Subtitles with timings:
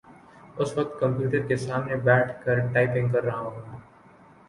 [0.57, 3.79] اس وقت کمپیوٹر کے سامنے بیٹھ کر ٹائپنگ کر رہا ہوں۔